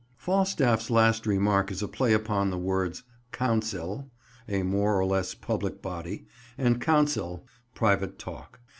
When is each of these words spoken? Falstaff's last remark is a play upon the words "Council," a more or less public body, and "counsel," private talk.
Falstaff's 0.17 0.89
last 0.89 1.27
remark 1.27 1.71
is 1.71 1.83
a 1.83 1.87
play 1.87 2.11
upon 2.11 2.49
the 2.49 2.57
words 2.57 3.03
"Council," 3.31 4.09
a 4.49 4.63
more 4.63 4.97
or 4.99 5.05
less 5.05 5.35
public 5.35 5.79
body, 5.79 6.25
and 6.57 6.81
"counsel," 6.81 7.45
private 7.75 8.17
talk. 8.17 8.59